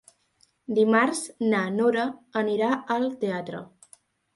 [0.77, 1.21] Dimarts
[1.53, 2.09] na Nora
[2.45, 3.67] anirà al teatre.